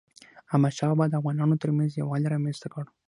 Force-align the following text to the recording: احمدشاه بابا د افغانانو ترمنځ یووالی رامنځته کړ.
احمدشاه 0.51 0.89
بابا 0.91 1.05
د 1.09 1.13
افغانانو 1.19 1.61
ترمنځ 1.63 1.89
یووالی 1.93 2.27
رامنځته 2.33 2.67
کړ. 2.73 2.85